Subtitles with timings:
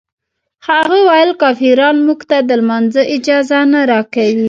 [0.67, 4.31] هغه ویل کافران موږ ته د لمانځه اجازه نه راکوي.